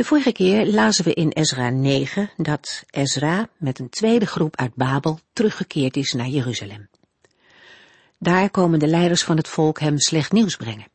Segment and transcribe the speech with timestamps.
[0.00, 4.74] De vorige keer lazen we in Ezra 9 dat Ezra met een tweede groep uit
[4.74, 6.88] Babel teruggekeerd is naar Jeruzalem.
[8.18, 10.86] Daar komen de leiders van het volk hem slecht nieuws brengen.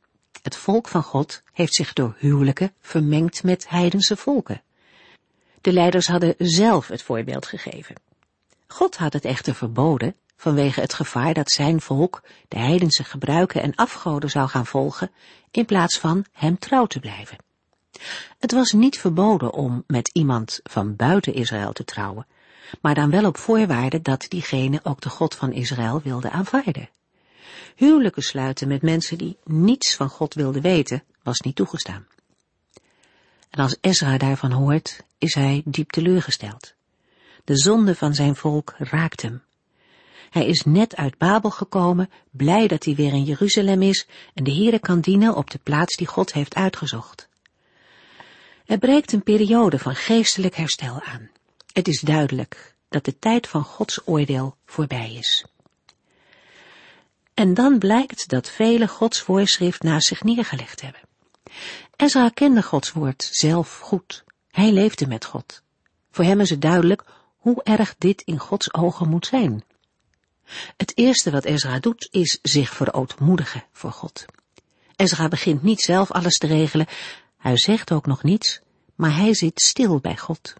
[0.41, 4.62] Het volk van God heeft zich door huwelijken vermengd met heidense volken.
[5.62, 7.95] De leiders hadden zelf het voorbeeld gegeven.
[8.67, 13.76] God had het echter verboden vanwege het gevaar dat zijn volk de heidense gebruiken en
[13.76, 15.12] afgoden zou gaan volgen
[15.51, 17.45] in plaats van hem trouw te blijven.
[18.40, 22.27] Het was niet verboden om met iemand van buiten Israël te trouwen,
[22.81, 26.90] maar dan wel op voorwaarde dat diegene ook de God van Israël wilde aanvaarden.
[27.76, 32.07] Huwelijken sluiten met mensen die niets van God wilden weten, was niet toegestaan.
[33.49, 36.74] En als Ezra daarvan hoort, is hij diep teleurgesteld.
[37.43, 39.43] De zonde van zijn volk raakt hem.
[40.30, 44.54] Hij is net uit Babel gekomen, blij dat hij weer in Jeruzalem is en de
[44.54, 47.27] Heere kan dienen op de plaats die God heeft uitgezocht.
[48.66, 51.30] Er breekt een periode van geestelijk herstel aan.
[51.74, 55.46] Het is duidelijk dat de tijd van Gods oordeel voorbij is.
[57.34, 61.02] En dan blijkt dat velen Gods voorschrift naast zich neergelegd hebben.
[61.96, 64.24] Ezra kende Gods woord zelf goed.
[64.52, 65.62] Hij leefde met God.
[66.12, 67.03] Voor hem is het duidelijk
[67.38, 69.63] hoe erg dit in Gods ogen moet zijn.
[70.78, 74.25] Het eerste wat Ezra doet is zich verootmoedigen voor God.
[74.96, 76.88] Ezra begint niet zelf alles te regelen,
[77.46, 78.59] hij zegt ook nog niets,
[78.96, 80.53] maar hij zit stil bij God.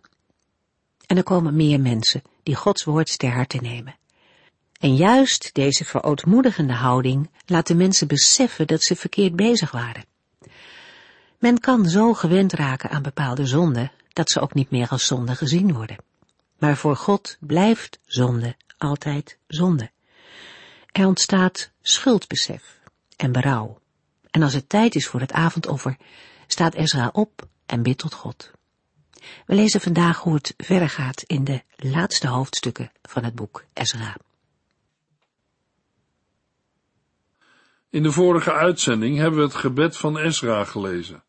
[1.06, 3.96] En er komen meer mensen die Gods woord ter harte nemen.
[4.80, 10.06] En juist deze verootmoedigende houding laat de mensen beseffen dat ze verkeerd bezig waren.
[11.40, 15.36] Men kan zo gewend raken aan bepaalde zonden dat ze ook niet meer als zonde
[15.36, 15.98] gezien worden.
[16.58, 19.92] Maar voor God blijft zonde altijd zonde.
[20.92, 22.80] Er ontstaat schuldbesef
[23.16, 23.80] en berouw.
[24.32, 25.98] En als het tijd is voor het avondoffer,
[26.48, 28.52] staat Ezra op en bidt tot God.
[29.46, 34.16] We lezen vandaag hoe het verder gaat in de laatste hoofdstukken van het boek Ezra.
[37.90, 41.24] In de vorige uitzending hebben we het gebed van Ezra gelezen.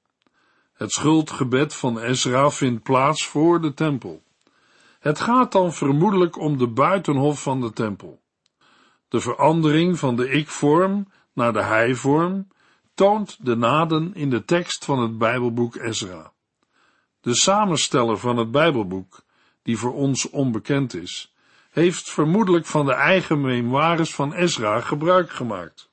[0.72, 4.22] Het schuldgebed van Ezra vindt plaats voor de tempel.
[5.00, 8.20] Het gaat dan vermoedelijk om de buitenhof van de tempel.
[9.08, 12.48] De verandering van de ik-vorm naar de hij-vorm
[12.96, 16.32] toont de naden in de tekst van het Bijbelboek Ezra.
[17.20, 19.22] De samensteller van het Bijbelboek,
[19.62, 21.34] die voor ons onbekend is,
[21.70, 25.90] heeft vermoedelijk van de eigen memoires van Ezra gebruik gemaakt.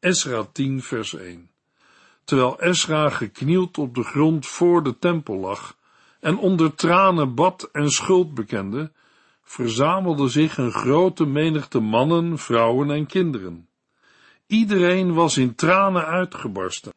[0.00, 1.50] Ezra 10 vers 1
[2.24, 5.76] Terwijl Ezra geknield op de grond voor de tempel lag
[6.20, 8.92] en onder tranen bad en schuld bekende,
[9.42, 13.65] verzamelde zich een grote menigte mannen, vrouwen en kinderen.
[14.46, 16.92] Iedereen was in tranen uitgebarsten.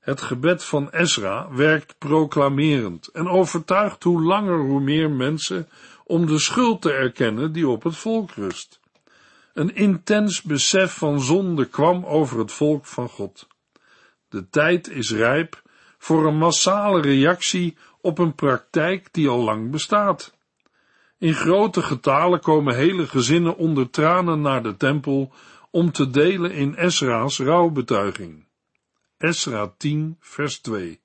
[0.00, 5.68] Het gebed van Ezra werkt proclamerend en overtuigt hoe langer hoe meer mensen
[6.04, 8.80] om de schuld te erkennen die op het volk rust.
[9.54, 13.46] Een intens besef van zonde kwam over het volk van God.
[14.28, 15.62] De tijd is rijp
[15.98, 20.34] voor een massale reactie op een praktijk die al lang bestaat.
[21.18, 25.32] In grote getalen komen hele gezinnen onder tranen naar de tempel
[25.76, 28.44] om te delen in Esra's rouwbetuiging.
[29.18, 31.00] Esra 10, vers 2.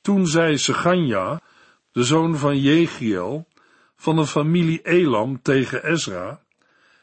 [0.00, 1.40] Toen zei Seganja,
[1.92, 3.46] de zoon van Jegiel,
[3.96, 6.42] van de familie Elam tegen Esra,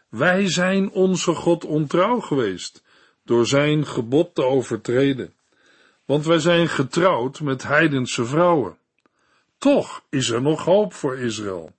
[0.10, 2.84] wij zijn onze God ontrouw geweest,
[3.24, 5.34] door zijn gebod te overtreden,
[6.06, 8.78] want wij zijn getrouwd met heidense vrouwen.
[9.58, 11.72] Toch is er nog hoop voor Israël.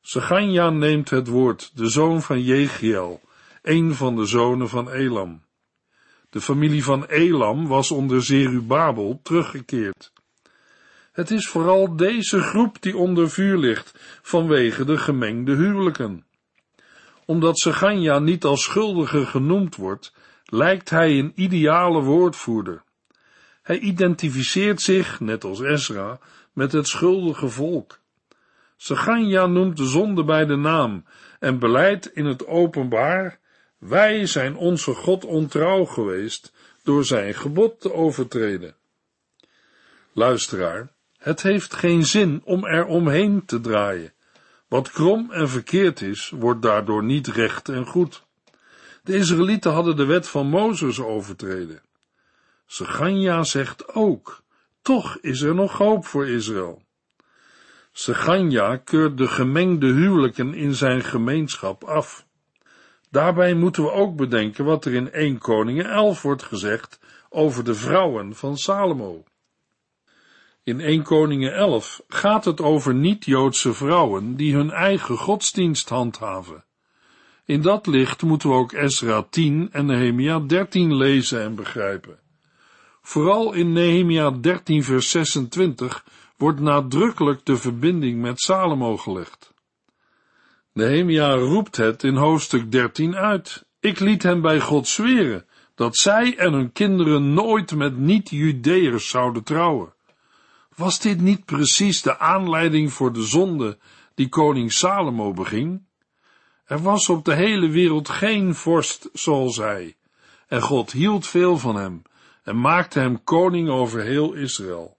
[0.00, 3.20] Seganja neemt het woord, de zoon van Jegiel,
[3.62, 5.42] een van de zonen van Elam.
[6.30, 10.12] De familie van Elam was onder Zerubabel teruggekeerd.
[11.12, 16.24] Het is vooral deze groep die onder vuur ligt vanwege de gemengde huwelijken.
[17.24, 20.14] Omdat Seganja niet als schuldige genoemd wordt,
[20.44, 22.82] lijkt hij een ideale woordvoerder.
[23.62, 26.18] Hij identificeert zich, net als Ezra,
[26.52, 27.98] met het schuldige volk.
[28.76, 31.04] Seganja noemt de zonde bij de naam
[31.38, 33.39] en beleidt in het openbaar
[33.80, 38.74] wij zijn onze God ontrouw geweest door zijn gebod te overtreden.
[40.12, 44.12] Luisteraar, Het heeft geen zin om er omheen te draaien.
[44.68, 48.24] Wat krom en verkeerd is, wordt daardoor niet recht en goed.
[49.02, 51.82] De Israëlieten hadden de wet van Mozes overtreden.
[52.66, 54.42] Seganja zegt ook,
[54.82, 56.82] toch is er nog hoop voor Israël.
[57.92, 62.26] Seganja keurt de gemengde huwelijken in zijn gemeenschap af.
[63.10, 67.74] Daarbij moeten we ook bedenken wat er in 1 Koningen 11 wordt gezegd over de
[67.74, 69.24] vrouwen van Salomo.
[70.62, 76.64] In 1 Koningen 11 gaat het over niet-Joodse vrouwen die hun eigen godsdienst handhaven.
[77.44, 82.18] In dat licht moeten we ook Esra 10 en Nehemia 13 lezen en begrijpen.
[83.02, 86.04] Vooral in Nehemia 13 vers 26
[86.36, 89.49] wordt nadrukkelijk de verbinding met Salomo gelegd.
[90.72, 93.66] Nehemia roept het in hoofdstuk 13 uit.
[93.80, 99.42] Ik liet hen bij God zweren dat zij en hun kinderen nooit met niet-Judeërs zouden
[99.42, 99.94] trouwen.
[100.76, 103.78] Was dit niet precies de aanleiding voor de zonde
[104.14, 105.82] die koning Salomo beging?
[106.64, 109.96] Er was op de hele wereld geen vorst zoals hij,
[110.46, 112.02] en God hield veel van hem
[112.42, 114.96] en maakte hem koning over heel Israël.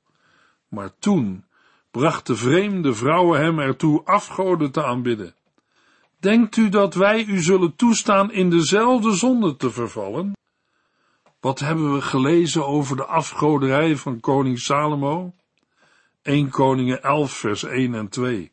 [0.68, 1.45] Maar toen
[1.91, 5.35] brachten vreemde vrouwen hem ertoe afgoden te aanbidden.
[6.21, 10.33] Denkt u dat wij u zullen toestaan in dezelfde zonde te vervallen?
[11.39, 15.33] Wat hebben we gelezen over de afgoderij van koning Salomo?
[16.21, 18.51] 1 Koningen 11 vers 1 en 2.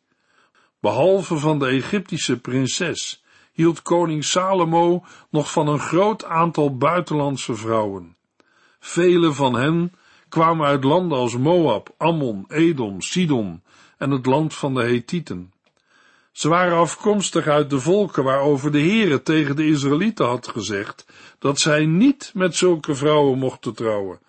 [0.80, 8.16] Behalve van de Egyptische prinses hield koning Salomo nog van een groot aantal buitenlandse vrouwen.
[8.80, 9.92] Vele van hen
[10.28, 13.62] kwamen uit landen als Moab, Ammon, Edom, Sidon
[13.98, 15.52] en het land van de Hethieten.
[16.38, 21.06] Ze waren afkomstig uit de volken waarover de Heere tegen de Israëlieten had gezegd
[21.38, 24.20] dat zij niet met zulke vrouwen mochten trouwen,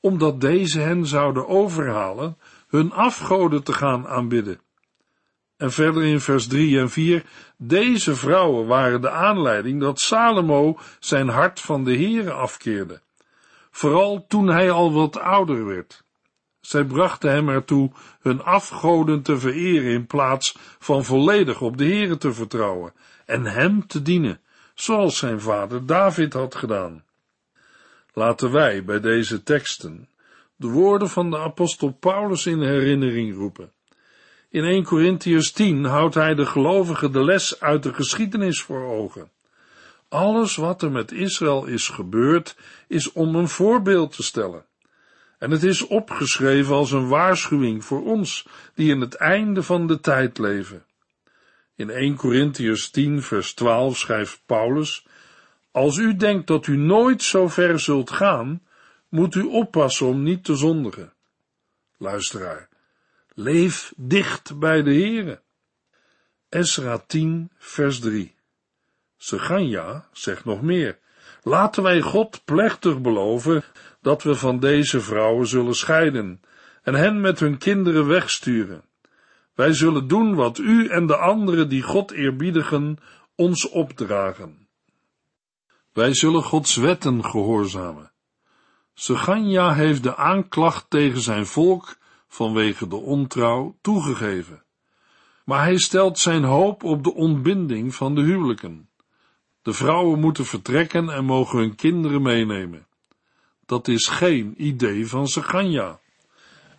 [0.00, 2.38] omdat deze hen zouden overhalen
[2.68, 4.60] hun afgoden te gaan aanbidden.
[5.56, 7.24] En verder in vers 3 en 4,
[7.56, 13.00] deze vrouwen waren de aanleiding dat Salomo zijn hart van de Heere afkeerde,
[13.70, 16.06] vooral toen hij al wat ouder werd.
[16.60, 17.90] Zij brachten hem ertoe
[18.20, 22.92] hun afgoden te vereren in plaats van volledig op de Heere te vertrouwen
[23.26, 24.40] en hem te dienen,
[24.74, 27.04] zoals zijn vader David had gedaan.
[28.12, 30.08] Laten wij bij deze teksten
[30.58, 33.72] de woorden van de apostel Paulus in herinnering roepen.
[34.50, 39.30] In 1 Corinthians 10 houdt hij de gelovigen de les uit de geschiedenis voor ogen.
[40.08, 42.56] Alles wat er met Israël is gebeurd,
[42.88, 44.64] is om een voorbeeld te stellen.
[45.38, 50.00] En het is opgeschreven als een waarschuwing voor ons, die in het einde van de
[50.00, 50.84] tijd leven.
[51.74, 55.06] In 1 Corinthians 10 vers 12 schrijft Paulus,
[55.70, 58.62] Als u denkt dat u nooit zo ver zult gaan,
[59.08, 61.12] moet u oppassen om niet te zondigen.
[61.96, 62.68] Luisteraar,
[63.34, 65.40] leef dicht bij de Heere.
[66.48, 68.34] Esra 10 vers 3
[69.16, 70.98] Seganja zegt nog meer,
[71.42, 73.64] laten wij God plechtig beloven
[74.08, 76.40] dat we van deze vrouwen zullen scheiden
[76.82, 78.84] en hen met hun kinderen wegsturen.
[79.54, 82.96] Wij zullen doen wat u en de anderen die God eerbiedigen
[83.34, 84.68] ons opdragen.
[85.92, 88.12] Wij zullen Gods wetten gehoorzamen.
[88.94, 91.96] Seganja heeft de aanklacht tegen zijn volk
[92.28, 94.62] vanwege de ontrouw toegegeven.
[95.44, 98.90] Maar hij stelt zijn hoop op de ontbinding van de huwelijken.
[99.62, 102.87] De vrouwen moeten vertrekken en mogen hun kinderen meenemen.
[103.68, 106.00] Dat is geen idee van Seganja.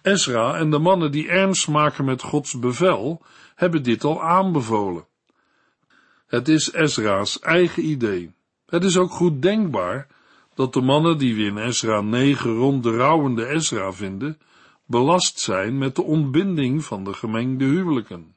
[0.01, 3.21] Ezra en de mannen die ernst maken met Gods bevel,
[3.55, 5.05] hebben dit al aanbevolen.
[6.27, 8.33] Het is Ezra's eigen idee.
[8.65, 10.07] Het is ook goed denkbaar
[10.53, 14.37] dat de mannen die we in Ezra 9 rond de rouwende Ezra vinden,
[14.85, 18.35] belast zijn met de ontbinding van de gemengde huwelijken.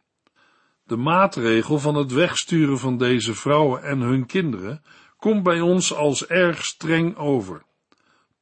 [0.86, 4.82] De maatregel van het wegsturen van deze vrouwen en hun kinderen
[5.16, 7.62] komt bij ons als erg streng over.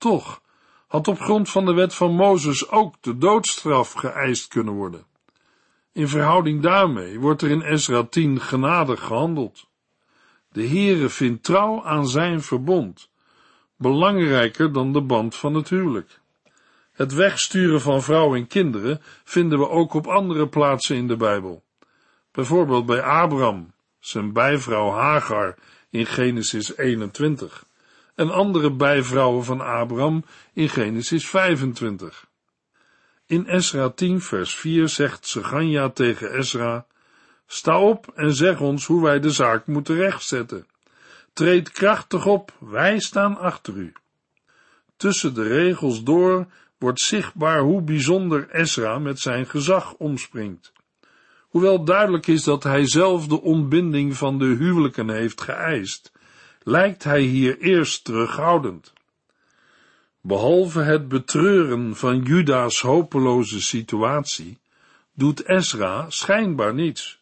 [0.00, 0.40] Toch
[0.86, 5.06] had op grond van de wet van Mozes ook de doodstraf geëist kunnen worden.
[5.92, 9.68] In verhouding daarmee wordt er in Ezra 10 genadig gehandeld.
[10.48, 13.10] De Heere vindt trouw aan zijn verbond,
[13.76, 16.20] belangrijker dan de band van het huwelijk.
[16.92, 21.62] Het wegsturen van vrouwen en kinderen vinden we ook op andere plaatsen in de Bijbel.
[22.32, 25.58] Bijvoorbeeld bij Abraham, zijn bijvrouw Hagar
[25.90, 27.68] in Genesis 21
[28.20, 32.26] en andere bijvrouwen van Abraham in Genesis 25.
[33.26, 36.86] In Esra 10 vers 4 zegt Seganja tegen Esra,
[37.46, 40.66] Sta op en zeg ons hoe wij de zaak moeten rechtzetten.
[41.32, 43.92] Treed krachtig op, wij staan achter u.
[44.96, 46.46] Tussen de regels door
[46.78, 50.72] wordt zichtbaar hoe bijzonder Ezra met zijn gezag omspringt.
[51.40, 56.12] Hoewel duidelijk is dat hij zelf de ontbinding van de huwelijken heeft geëist,
[56.62, 58.92] lijkt hij hier eerst terughoudend.
[60.20, 64.58] Behalve het betreuren van Juda's hopeloze situatie,
[65.14, 67.20] doet Ezra schijnbaar niets.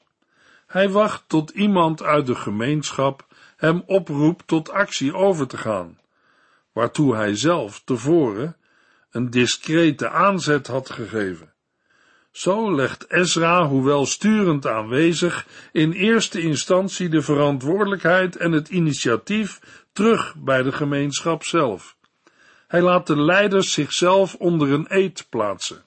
[0.67, 3.27] Hij wacht tot iemand uit de gemeenschap
[3.57, 5.99] hem oproept tot actie over te gaan,
[6.73, 8.57] waartoe hij zelf tevoren
[9.11, 11.53] een discrete aanzet had gegeven.
[12.39, 19.61] Zo legt Ezra, hoewel sturend aanwezig, in eerste instantie de verantwoordelijkheid en het initiatief
[19.93, 21.97] terug bij de gemeenschap zelf.
[22.67, 25.85] Hij laat de leiders zichzelf onder een eed plaatsen.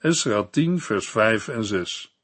[0.00, 2.14] Ezra 10, vers 5 en 6.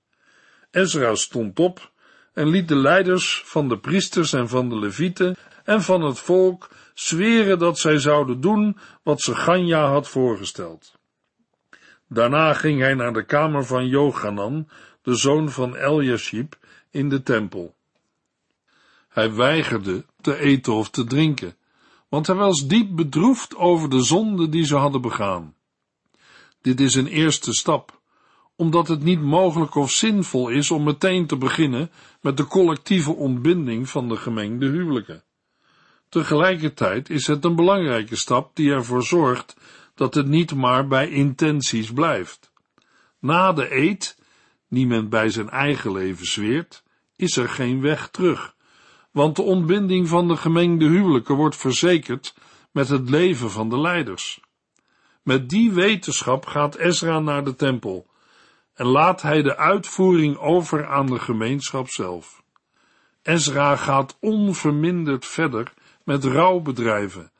[0.71, 1.91] Ezra stond op
[2.33, 6.69] en liet de leiders van de priesters en van de levieten en van het volk
[6.95, 10.96] zweren dat zij zouden doen wat ze Ganja had voorgesteld.
[12.09, 14.69] Daarna ging hij naar de kamer van Jochanan,
[15.03, 16.57] de zoon van Eliashib,
[16.91, 17.75] in de tempel.
[19.09, 21.57] Hij weigerde te eten of te drinken,
[22.09, 25.55] want hij was diep bedroefd over de zonde die ze hadden begaan.
[26.61, 28.01] Dit is een eerste stap,
[28.57, 33.89] omdat het niet mogelijk of zinvol is om meteen te beginnen met de collectieve ontbinding
[33.89, 35.23] van de gemengde huwelijken.
[36.09, 39.57] Tegelijkertijd is het een belangrijke stap die ervoor zorgt
[39.97, 42.53] dat het niet maar bij intenties blijft.
[43.19, 44.19] Na de eed,
[44.69, 46.83] die men bij zijn eigen leven zweert,
[47.17, 48.55] is er geen weg terug,
[49.11, 52.35] want de ontbinding van de gemengde huwelijken wordt verzekerd
[52.71, 54.41] met het leven van de leiders.
[55.23, 58.07] Met die wetenschap gaat Ezra naar de tempel
[58.75, 62.43] en laat hij de uitvoering over aan de gemeenschap zelf.
[63.23, 65.73] Ezra gaat onverminderd verder
[66.05, 67.31] met rouwbedrijven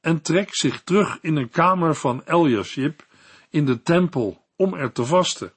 [0.00, 3.06] en trekt zich terug in een kamer van Eliashib
[3.50, 5.52] in de tempel om er te vasten.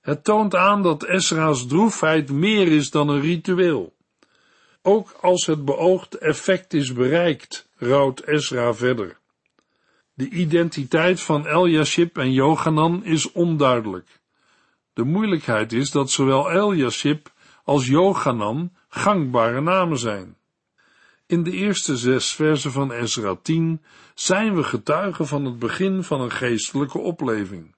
[0.00, 3.94] Het toont aan dat Ezra's droefheid meer is dan een ritueel.
[4.82, 9.18] Ook als het beoogde effect is bereikt, rouwt Ezra verder.
[10.14, 14.20] De identiteit van Eliashib en Johanan is onduidelijk.
[14.92, 17.32] De moeilijkheid is dat zowel Eliashib
[17.64, 20.36] als Johanan gangbare namen zijn.
[21.32, 23.82] In de eerste zes versen van Ezra 10
[24.14, 27.74] zijn we getuigen van het begin van een geestelijke opleving.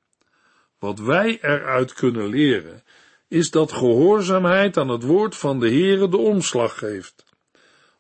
[0.79, 2.83] Wat wij eruit kunnen leren,
[3.29, 7.25] is dat gehoorzaamheid aan het woord van de Heere de omslag geeft.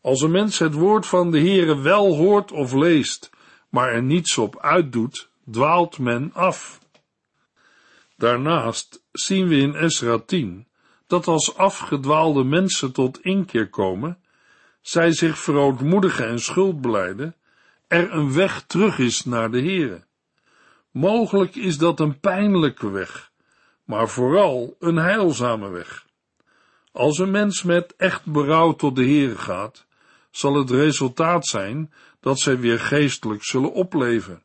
[0.00, 3.30] Als een mens het woord van de Heere wel hoort of leest,
[3.68, 6.80] maar er niets op uitdoet, dwaalt men af.
[8.16, 10.66] Daarnaast zien we in Ezra 10
[11.06, 14.18] dat als afgedwaalde mensen tot inkeer komen,
[14.84, 17.34] zij zich verootmoedigen en schuld beleiden,
[17.88, 20.04] er een weg terug is naar de Heere.
[20.90, 23.30] Mogelijk is dat een pijnlijke weg,
[23.84, 26.06] maar vooral een heilzame weg.
[26.92, 29.86] Als een mens met echt berouw tot de Heere gaat,
[30.30, 34.42] zal het resultaat zijn dat zij weer geestelijk zullen opleven.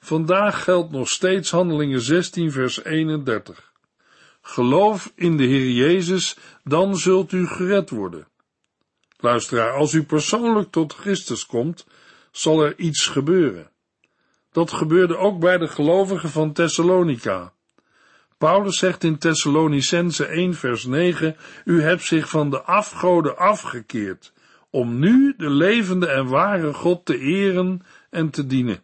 [0.00, 3.72] Vandaag geldt nog steeds Handelingen 16 vers 31.
[4.40, 8.26] Geloof in de Heer Jezus, dan zult u gered worden.
[9.26, 11.86] Luisteraar, als u persoonlijk tot Christus komt,
[12.30, 13.70] zal er iets gebeuren.
[14.52, 17.52] Dat gebeurde ook bij de gelovigen van Thessalonica.
[18.38, 24.32] Paulus zegt in Thessalonicense 1 vers 9, u hebt zich van de afgoden afgekeerd,
[24.70, 28.82] om nu de levende en ware God te eren en te dienen.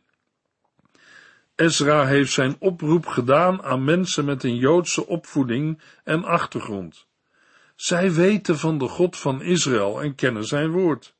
[1.55, 7.07] Ezra heeft zijn oproep gedaan aan mensen met een Joodse opvoeding en achtergrond.
[7.77, 11.15] Zij weten van de God van Israël en kennen zijn woord.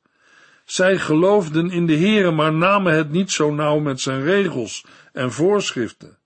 [0.65, 5.31] Zij geloofden in de Heere, maar namen het niet zo nauw met zijn regels en
[5.31, 6.17] voorschriften.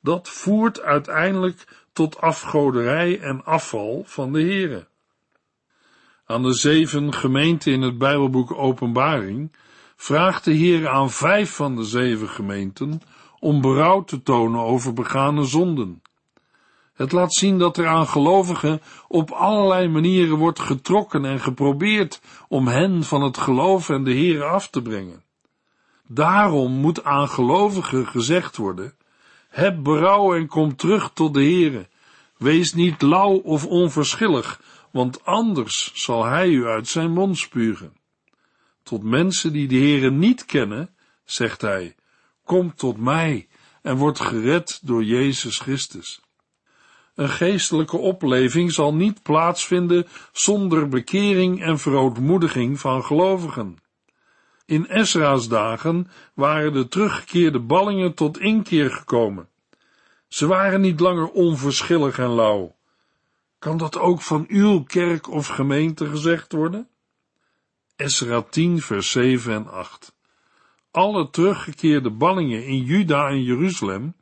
[0.00, 4.86] Dat voert uiteindelijk tot afgoderij en afval van de Heere.
[6.26, 9.56] Aan de zeven gemeenten in het Bijbelboek Openbaring
[9.96, 13.00] vraagt de Heer aan vijf van de zeven gemeenten
[13.38, 16.02] om berouw te tonen over begane zonden.
[16.98, 22.68] Het laat zien dat er aan gelovigen op allerlei manieren wordt getrokken en geprobeerd om
[22.68, 25.22] hen van het geloof en de Heer af te brengen.
[26.06, 28.94] Daarom moet aan gelovigen gezegd worden,
[29.48, 31.88] heb berouw en kom terug tot de Heere.
[32.36, 37.96] Wees niet lauw of onverschillig, want anders zal hij u uit zijn mond spugen.
[38.82, 41.94] Tot mensen die de Heere niet kennen, zegt hij,
[42.44, 43.48] kom tot mij
[43.82, 46.20] en word gered door Jezus Christus.
[47.18, 53.76] Een geestelijke opleving zal niet plaatsvinden zonder bekering en verootmoediging van gelovigen.
[54.66, 59.48] In Esra's dagen waren de teruggekeerde ballingen tot inkeer gekomen.
[60.28, 62.76] Ze waren niet langer onverschillig en lauw.
[63.58, 66.88] Kan dat ook van uw kerk of gemeente gezegd worden?
[67.96, 70.14] Esra 10 vers 7 en 8
[70.90, 74.14] Alle teruggekeerde ballingen in Juda en Jeruzalem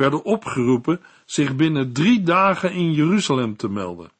[0.00, 4.10] werden opgeroepen zich binnen drie dagen in Jeruzalem te melden.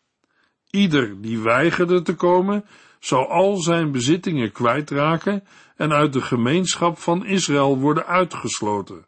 [0.70, 2.64] Ieder die weigerde te komen,
[2.98, 5.44] zou al zijn bezittingen kwijtraken
[5.76, 9.06] en uit de gemeenschap van Israël worden uitgesloten.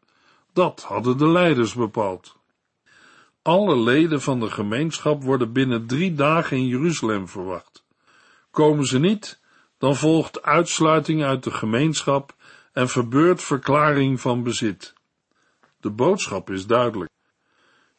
[0.52, 2.36] Dat hadden de leiders bepaald.
[3.42, 7.84] Alle leden van de gemeenschap worden binnen drie dagen in Jeruzalem verwacht.
[8.50, 9.40] Komen ze niet,
[9.78, 12.34] dan volgt uitsluiting uit de gemeenschap
[12.72, 14.94] en verbeurt verklaring van bezit.
[15.80, 17.10] De boodschap is duidelijk.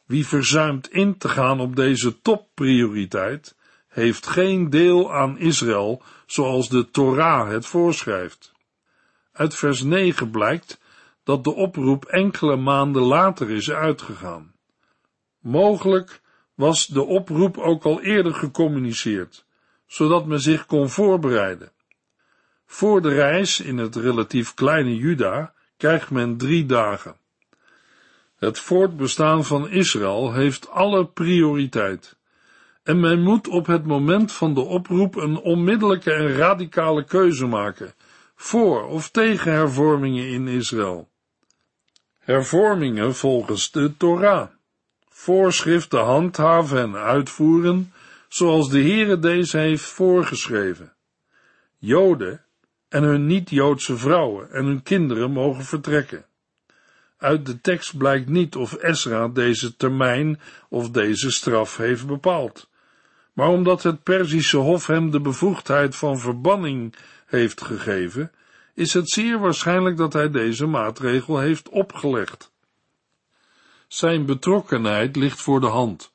[0.05, 3.55] Wie verzuimt in te gaan op deze topprioriteit,
[3.87, 8.51] heeft geen deel aan Israël zoals de Torah het voorschrijft.
[9.31, 10.79] Uit vers 9 blijkt
[11.23, 14.53] dat de oproep enkele maanden later is uitgegaan.
[15.39, 16.21] Mogelijk
[16.55, 19.45] was de oproep ook al eerder gecommuniceerd,
[19.85, 21.71] zodat men zich kon voorbereiden.
[22.65, 27.15] Voor de reis in het relatief kleine Juda krijgt men drie dagen.
[28.43, 32.15] Het voortbestaan van Israël heeft alle prioriteit.
[32.83, 37.93] En men moet op het moment van de oproep een onmiddellijke en radicale keuze maken,
[38.35, 41.09] voor of tegen hervormingen in Israël.
[42.19, 44.47] Hervormingen volgens de Torah.
[45.09, 47.93] Voorschriften handhaven en uitvoeren,
[48.27, 50.93] zoals de Heere deze heeft voorgeschreven.
[51.77, 52.45] Joden
[52.89, 56.25] en hun niet-Joodse vrouwen en hun kinderen mogen vertrekken.
[57.23, 60.39] Uit de tekst blijkt niet of Esra deze termijn
[60.69, 62.69] of deze straf heeft bepaald.
[63.33, 68.31] Maar omdat het Perzische Hof hem de bevoegdheid van verbanning heeft gegeven,
[68.73, 72.51] is het zeer waarschijnlijk dat hij deze maatregel heeft opgelegd.
[73.87, 76.11] Zijn betrokkenheid ligt voor de hand,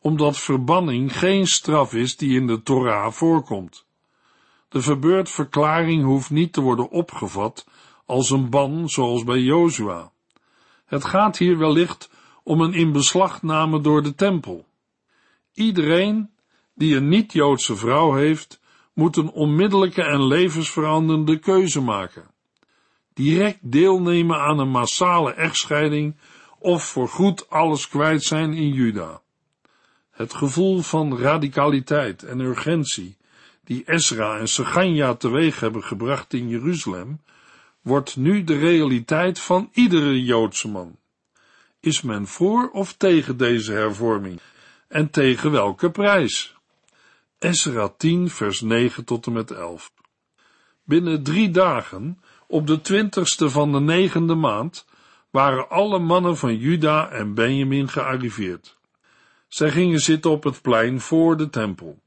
[0.00, 3.86] omdat verbanning geen straf is die in de Torah voorkomt.
[4.68, 7.66] De verbeurdverklaring hoeft niet te worden opgevat
[8.06, 10.10] als een ban zoals bij Jozua.
[10.88, 12.10] Het gaat hier wellicht
[12.42, 14.66] om een inbeslagname door de tempel.
[15.54, 16.30] Iedereen
[16.74, 18.60] die een niet-Joodse vrouw heeft,
[18.92, 22.30] moet een onmiddellijke en levensveranderende keuze maken.
[23.14, 26.16] Direct deelnemen aan een massale echtscheiding
[26.58, 29.20] of voorgoed alles kwijt zijn in Juda.
[30.10, 33.16] Het gevoel van radicaliteit en urgentie
[33.64, 37.20] die Esra en Seganja teweeg hebben gebracht in Jeruzalem,
[37.88, 40.96] wordt nu de realiteit van iedere Joodse man.
[41.80, 44.40] Is men voor of tegen deze hervorming?
[44.88, 46.56] En tegen welke prijs?
[47.38, 49.92] Esra 10, vers 9 tot en met 11.
[50.84, 54.86] Binnen drie dagen, op de twintigste van de negende maand,
[55.30, 58.78] waren alle mannen van Juda en Benjamin gearriveerd.
[59.48, 61.98] Zij gingen zitten op het plein voor de tempel.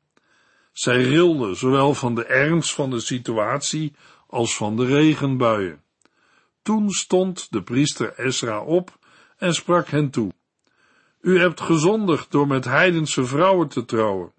[0.71, 3.93] Zij rilden zowel van de ernst van de situatie
[4.31, 5.81] als van de regenbuien.
[6.61, 8.97] Toen stond de priester Esra op
[9.37, 10.31] en sprak hen toe.
[11.21, 14.31] U hebt gezondigd door met heidense vrouwen te trouwen.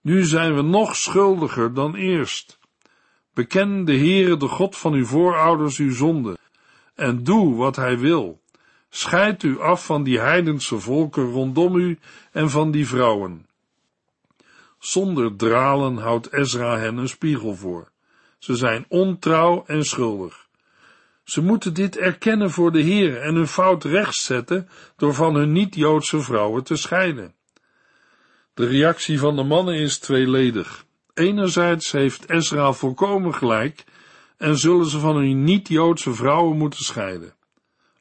[0.00, 2.58] Nu zijn we nog schuldiger dan eerst.
[3.34, 6.38] Beken de Heere, de God van uw voorouders, uw zonde,
[6.94, 8.40] en doe wat hij wil.
[8.88, 11.98] Scheid u af van die heidense volken rondom u
[12.32, 13.46] en van die vrouwen.
[14.78, 17.90] Zonder dralen houdt Ezra hen een spiegel voor.
[18.38, 20.46] Ze zijn ontrouw en schuldig.
[21.24, 26.20] Ze moeten dit erkennen voor de Heer en hun fout rechtzetten door van hun niet-Joodse
[26.20, 27.34] vrouwen te scheiden.
[28.54, 30.84] De reactie van de mannen is tweeledig.
[31.14, 33.84] Enerzijds heeft Ezra volkomen gelijk
[34.36, 37.34] en zullen ze van hun niet-Joodse vrouwen moeten scheiden.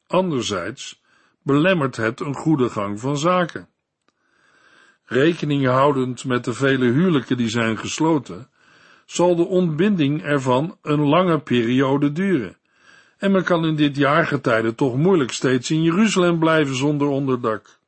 [0.07, 1.01] Anderzijds
[1.43, 3.69] belemmert het een goede gang van zaken.
[5.05, 8.49] Rekening houdend met de vele huwelijken die zijn gesloten,
[9.07, 12.57] zal de ontbinding ervan een lange periode duren.
[13.17, 17.79] En men kan in dit jaargetijde toch moeilijk steeds in Jeruzalem blijven zonder onderdak.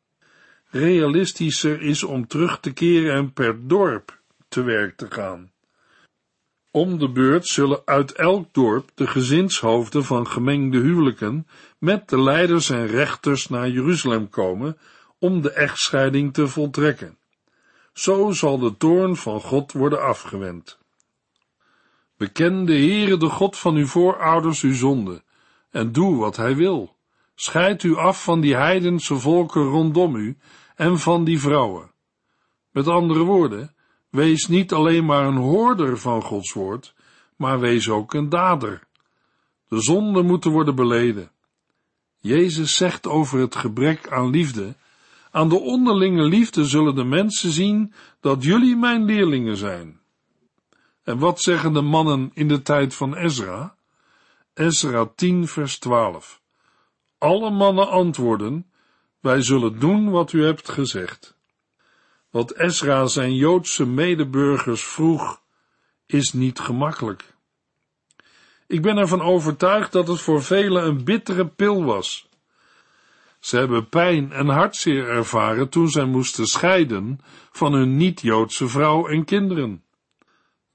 [0.70, 5.52] Realistischer is om terug te keren en per dorp te werk te gaan.
[6.72, 12.70] Om de beurt zullen uit elk dorp de gezinshoofden van gemengde huwelijken met de leiders
[12.70, 14.78] en rechters naar Jeruzalem komen
[15.20, 17.18] om de echtscheiding te voltrekken.
[17.94, 20.80] Zo zal de toorn van God worden afgewend.
[22.20, 25.24] Beken de Heere, de God van uw voorouders, uw zonde,
[25.72, 26.96] en doe wat hij wil.
[27.36, 30.38] Scheid u af van die heidense volken rondom u
[30.76, 31.92] en van die vrouwen.
[32.72, 33.74] Met andere woorden,
[34.10, 36.94] wees niet alleen maar een hoorder van Gods woord,
[37.36, 38.84] maar wees ook een dader.
[39.68, 41.32] De zonden moeten worden beleden.
[42.18, 44.76] Jezus zegt over het gebrek aan liefde,
[45.32, 49.99] aan de onderlinge liefde zullen de mensen zien dat jullie mijn leerlingen zijn.
[51.10, 53.76] En wat zeggen de mannen in de tijd van Ezra?
[54.54, 56.42] Ezra 10 vers 12.
[57.18, 58.72] Alle mannen antwoorden,
[59.20, 61.38] wij zullen doen wat u hebt gezegd.
[62.30, 65.42] Wat Ezra zijn Joodse medeburgers vroeg,
[66.06, 67.34] is niet gemakkelijk.
[68.68, 72.30] Ik ben ervan overtuigd dat het voor velen een bittere pil was.
[73.40, 77.20] Ze hebben pijn en hartzeer ervaren toen zij moesten scheiden
[77.52, 79.84] van hun niet-Joodse vrouw en kinderen.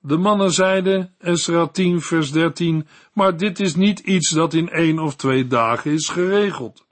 [0.06, 4.98] De mannen zeiden, Esra 10 vers 13, maar dit is niet iets dat in één
[4.98, 6.86] of twee dagen is geregeld.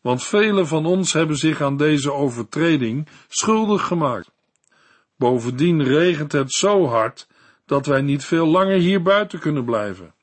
[0.00, 4.30] Want velen van ons hebben zich aan deze overtreding schuldig gemaakt.
[5.16, 7.28] Bovendien regent het zo hard
[7.66, 10.14] dat wij niet veel langer hier buiten kunnen blijven.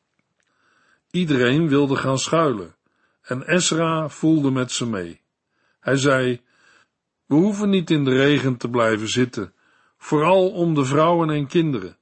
[1.12, 2.76] Iedereen wilde gaan schuilen
[3.22, 5.22] en Esra voelde met ze mee.
[5.80, 6.42] Hij zei,
[7.26, 9.54] we hoeven niet in de regen te blijven zitten,
[9.98, 11.98] vooral om de vrouwen en kinderen.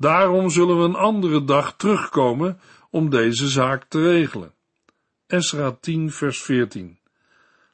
[0.00, 2.60] Daarom zullen we een andere dag terugkomen
[2.90, 4.52] om deze zaak te regelen.
[5.26, 6.98] Esra 10 vers 14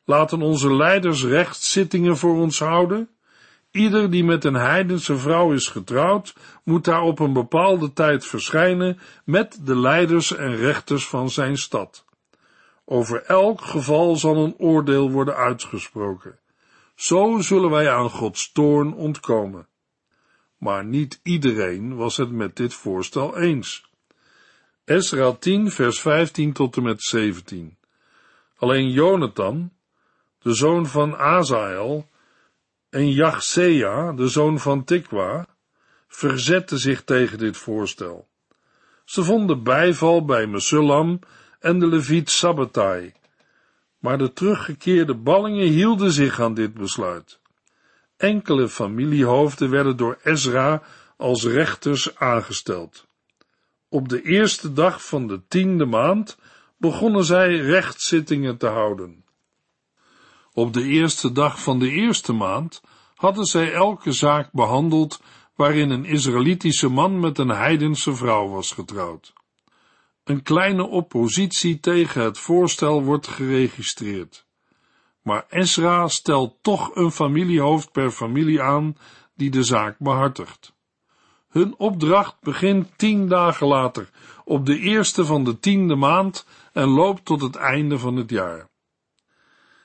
[0.05, 3.09] Laten onze leiders rechtszittingen voor ons houden.
[3.71, 6.35] Ieder die met een heidense vrouw is getrouwd,
[6.65, 12.05] moet daar op een bepaalde tijd verschijnen met de leiders en rechters van zijn stad.
[12.85, 16.39] Over elk geval zal een oordeel worden uitgesproken.
[16.95, 19.67] Zo zullen wij aan Gods toorn ontkomen.
[20.67, 23.91] Maar niet iedereen was het met dit voorstel eens.
[24.85, 27.77] Esra 10 vers 15 tot en met 17.
[28.57, 29.73] Alleen Jonathan,
[30.39, 32.09] de zoon van Azael,
[32.91, 35.47] en Jachsea, de zoon van Tikwa,
[36.09, 38.29] verzetten zich tegen dit voorstel.
[39.05, 41.19] Ze vonden bijval bij Mesullam
[41.61, 43.13] en de leviet Sabbatai,
[43.99, 47.41] maar de teruggekeerde ballingen hielden zich aan dit besluit.
[48.17, 50.83] Enkele familiehoofden werden door Ezra
[51.17, 53.07] als rechters aangesteld.
[53.89, 56.39] Op de eerste dag van de tiende maand
[56.77, 59.25] begonnen zij rechtszittingen te houden.
[60.53, 62.83] Op de eerste dag van de eerste maand
[63.15, 65.21] hadden zij elke zaak behandeld
[65.55, 69.33] waarin een Israëlitische man met een heidense vrouw was getrouwd.
[70.25, 74.46] Een kleine oppositie tegen het voorstel wordt geregistreerd.
[75.27, 78.97] Maar Esra stelt toch een familiehoofd per familie aan
[79.35, 80.73] die de zaak behartigt.
[81.49, 84.11] Hun opdracht begint tien dagen later,
[84.45, 88.69] op de eerste van de tiende maand en loopt tot het einde van het jaar.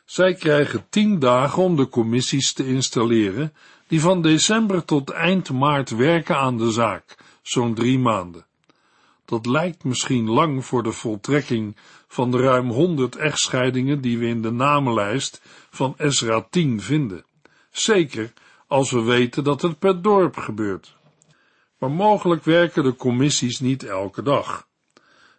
[0.06, 3.54] Zij krijgen tien dagen om de commissies te installeren,
[3.88, 8.46] die van december tot eind maart werken aan de zaak, zo'n drie maanden.
[9.26, 11.76] Dat lijkt misschien lang voor de voltrekking
[12.12, 17.26] van de ruim honderd echtscheidingen die we in de namenlijst van Ezra 10 vinden.
[17.70, 18.34] Zeker
[18.68, 20.96] als we weten dat het per dorp gebeurt.
[21.78, 24.68] Maar mogelijk werken de commissies niet elke dag.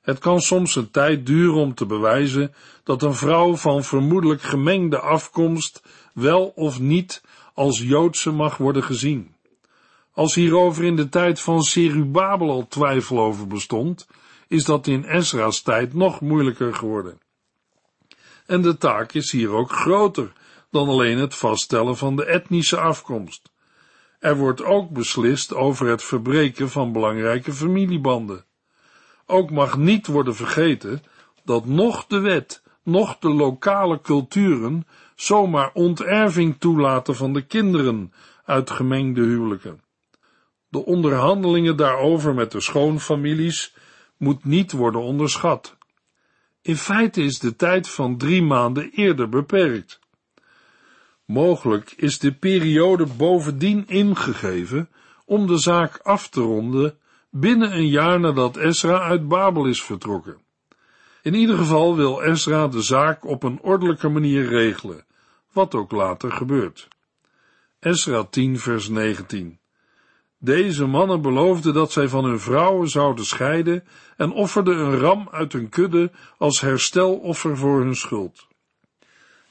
[0.03, 2.55] Het kan soms een tijd duren om te bewijzen
[2.85, 5.83] dat een vrouw van vermoedelijk gemengde afkomst
[6.15, 7.23] wel of niet
[7.55, 9.35] als Joodse mag worden gezien.
[10.13, 14.07] Als hierover in de tijd van Serubabel al twijfel over bestond,
[14.53, 17.21] is dat in Ezra's tijd nog moeilijker geworden.
[18.47, 20.33] En de taak is hier ook groter
[20.71, 23.51] dan alleen het vaststellen van de etnische afkomst.
[24.19, 28.45] Er wordt ook beslist over het verbreken van belangrijke familiebanden.
[29.27, 31.03] Ook mag niet worden vergeten
[31.45, 38.13] dat nog de wet, nog de lokale culturen zomaar onterving toelaten van de kinderen
[38.45, 39.83] uit gemengde huwelijken.
[40.69, 43.75] De onderhandelingen daarover met de schoonfamilies
[44.23, 45.77] moet niet worden onderschat.
[46.61, 50.01] In feite is de tijd van drie maanden eerder beperkt.
[51.25, 54.89] Mogelijk is de periode bovendien ingegeven
[55.25, 56.99] om de zaak af te ronden
[57.31, 60.41] binnen een jaar nadat Esra uit Babel is vertrokken.
[61.23, 65.05] In ieder geval wil Esra de zaak op een ordelijke manier regelen,
[65.53, 66.89] wat ook later gebeurt.
[67.79, 69.61] Esra 10 vers 19
[70.45, 73.85] Deze mannen beloofden dat zij van hun vrouwen zouden scheiden
[74.17, 78.47] en offerden een ram uit hun kudde als hersteloffer voor hun schuld.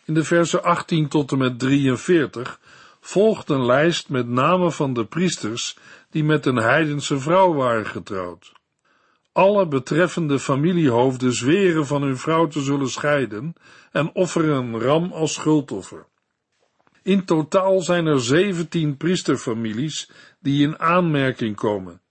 [0.06, 2.60] In de versen 18 tot en met 43
[3.00, 5.78] volgt een lijst met namen van de priesters
[6.10, 8.52] die met een heidense vrouw waren getrouwd.
[9.32, 13.54] Alle betreffende familiehoofden zweren van hun vrouw te zullen scheiden
[13.92, 16.06] en offeren een ram als schuldoffer.
[17.04, 20.10] In totaal zijn er zeventien priesterfamilies
[20.42, 22.02] die in aanmerking komen.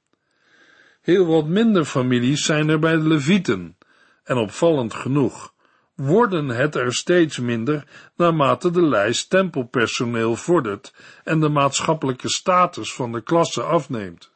[1.01, 3.77] Heel wat minder families zijn er bij de Levieten,
[4.25, 5.55] En opvallend genoeg
[5.95, 13.13] worden het er steeds minder naarmate de lijst tempelpersoneel vordert en de maatschappelijke status van
[13.13, 14.31] de klasse afneemt.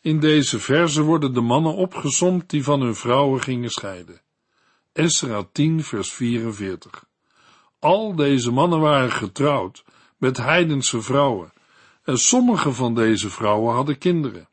[0.00, 4.20] In deze verse worden de mannen opgesomd die van hun vrouwen gingen scheiden.
[4.92, 7.04] Esra 10 vers 44.
[7.78, 9.84] Al deze mannen waren getrouwd
[10.18, 11.53] met heidense vrouwen
[12.04, 14.48] en sommige van deze vrouwen hadden kinderen.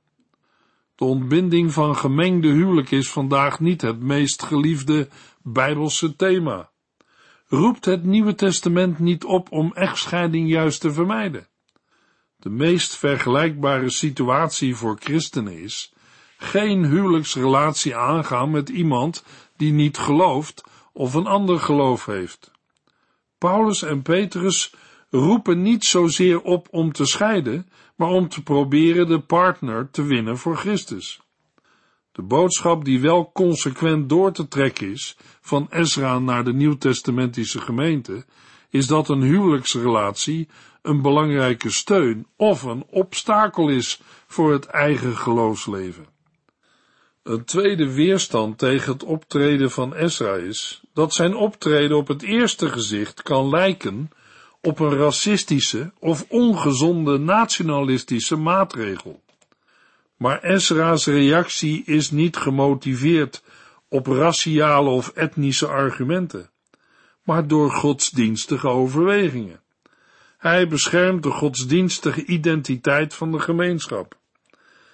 [0.96, 5.08] De ontbinding van gemengde huwelijk is vandaag niet het meest geliefde
[5.42, 6.70] bijbelse thema.
[7.48, 11.48] Roept het Nieuwe Testament niet op om echtscheiding juist te vermijden?
[12.38, 15.94] De meest vergelijkbare situatie voor christenen is
[16.38, 19.24] geen huwelijksrelatie aangaan met iemand
[19.58, 22.52] die niet gelooft of een ander geloof heeft.
[23.38, 24.74] Paulus en Petrus
[25.12, 30.38] roepen niet zozeer op om te scheiden, maar om te proberen de partner te winnen
[30.38, 31.22] voor Christus.
[32.12, 38.26] De boodschap die wel consequent door te trekken is van Ezra naar de nieuwtestamentische gemeente,
[38.70, 40.48] is dat een huwelijksrelatie
[40.82, 46.06] een belangrijke steun of een obstakel is voor het eigen geloofsleven.
[47.24, 52.70] Een tweede weerstand tegen het optreden van Ezra is dat zijn optreden op het eerste
[52.70, 54.10] gezicht kan lijken
[54.62, 59.22] op een racistische of ongezonde nationalistische maatregel.
[60.18, 63.44] Maar Ezra's reactie is niet gemotiveerd
[63.88, 66.50] op raciale of etnische argumenten,
[67.24, 69.62] maar door godsdienstige overwegingen.
[70.38, 74.18] Hij beschermt de godsdienstige identiteit van de gemeenschap.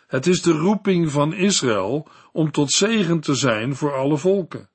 [0.08, 4.70] Het is de roeping van Israël om tot zegen te zijn voor alle volken.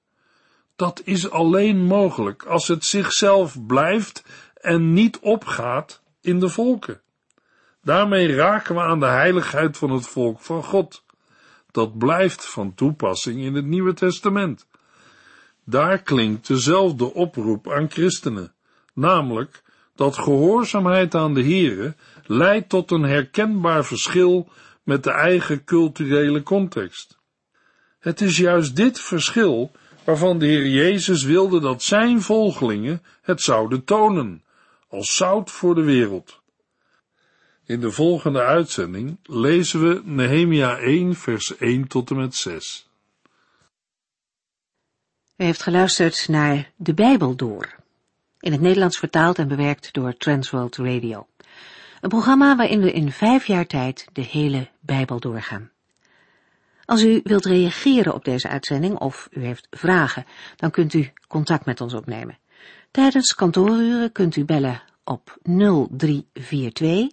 [0.76, 4.24] Dat is alleen mogelijk als het zichzelf blijft
[4.62, 7.00] en niet opgaat in de volken.
[7.82, 11.04] Daarmee raken we aan de heiligheid van het volk van God.
[11.70, 14.66] Dat blijft van toepassing in het Nieuwe Testament.
[15.64, 18.54] Daar klinkt dezelfde oproep aan christenen,
[18.94, 19.62] namelijk
[19.94, 21.94] dat gehoorzaamheid aan de Here
[22.26, 24.48] leidt tot een herkenbaar verschil
[24.82, 27.18] met de eigen culturele context.
[27.98, 29.70] Het is juist dit verschil
[30.04, 34.44] waarvan de Heer Jezus wilde dat zijn volgelingen het zouden tonen,
[34.92, 36.40] als zout voor de wereld.
[37.64, 42.88] In de volgende uitzending lezen we Nehemia 1 vers 1 tot en met 6.
[45.36, 47.74] U heeft geluisterd naar De Bijbel Door,
[48.40, 51.26] in het Nederlands vertaald en bewerkt door Transworld Radio.
[52.00, 55.70] Een programma waarin we in vijf jaar tijd de hele Bijbel doorgaan.
[56.84, 60.26] Als u wilt reageren op deze uitzending of u heeft vragen,
[60.56, 62.38] dan kunt u contact met ons opnemen.
[62.92, 67.08] Tijdens kantooruren kunt u bellen op 0342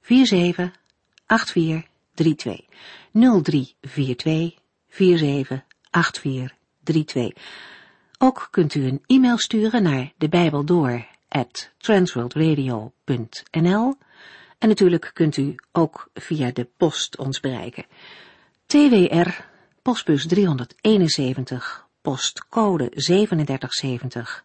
[0.00, 2.64] 478432
[3.12, 4.54] 0342
[4.88, 7.32] 478432.
[8.18, 10.64] Ook kunt u een e-mail sturen naar de Bijbel
[14.58, 17.86] en natuurlijk kunt u ook via de post ons bereiken.
[18.66, 19.28] TWR,
[19.82, 24.44] postbus 371, postcode 3770,